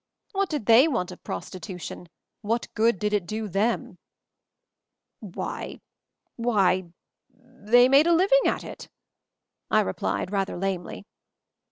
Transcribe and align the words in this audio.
"What 0.31 0.49
did 0.49 0.65
they 0.65 0.87
want 0.87 1.11
of 1.11 1.23
prostitution? 1.23 2.09
What 2.41 2.73
good 2.73 2.97
did 2.97 3.13
it 3.13 3.27
do 3.27 3.47
them?" 3.47 3.99
"Why— 5.19 5.79
why— 6.37 6.85
they 7.69 7.87
made 7.87 8.07
a 8.07 8.13
living 8.15 8.47
at 8.47 8.63
it," 8.63 8.89
I 9.69 9.81
replied, 9.81 10.31
rather 10.31 10.57
lamely. 10.57 11.05